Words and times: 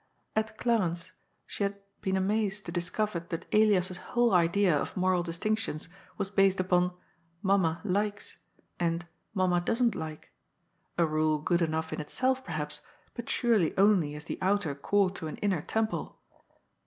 At 0.35 0.57
Glarens 0.57 1.11
she 1.45 1.61
had 1.61 1.77
been 2.01 2.17
amazed 2.17 2.65
to 2.65 2.71
discover 2.71 3.19
that 3.19 3.45
Elias's 3.53 3.97
whole 3.97 4.33
idea 4.33 4.75
of 4.75 4.97
moral 4.97 5.21
distinctions 5.21 5.89
was 6.17 6.31
based 6.31 6.59
upon'' 6.59 6.97
Mamma 7.43 7.81
likes" 7.83 8.37
and 8.79 9.05
Mamma 9.35 9.61
doesn't 9.61 9.93
like 9.93 10.31
"—^a 10.97 11.07
rule 11.07 11.37
good 11.37 11.61
enough 11.61 11.93
in 11.93 12.01
itself, 12.01 12.43
perhaps, 12.43 12.81
but 13.13 13.29
surely 13.29 13.77
only 13.77 14.15
as 14.15 14.25
the 14.25 14.39
outer 14.41 14.73
court 14.73 15.13
to 15.17 15.27
an 15.27 15.37
inner 15.37 15.61
temple. 15.61 16.19